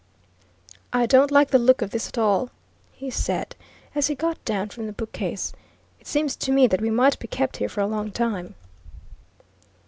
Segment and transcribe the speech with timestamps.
[0.91, 2.49] "I don't like the look of this at all!"
[2.91, 3.55] he said
[3.93, 5.53] as he got down from the bookcase.
[5.99, 8.55] "It seems to me that we might be kept here for a long time."